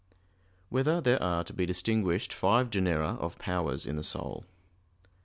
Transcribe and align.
1] 0.69 0.79
Whether 0.79 0.99
There 0.99 1.21
Are 1.21 1.43
to 1.43 1.53
Be 1.53 1.67
Distinguished 1.67 2.33
Five 2.33 2.71
Genera 2.71 3.13
of 3.19 3.37
Powers 3.37 3.85
in 3.85 3.97
the 3.97 4.03
Soul? 4.03 4.45